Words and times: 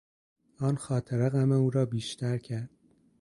آن 0.59 0.75
خاطره 0.75 1.29
غم 1.29 1.51
او 1.51 1.69
را 1.69 1.85
بیشتر 1.85 2.37
کرد. 2.37 2.69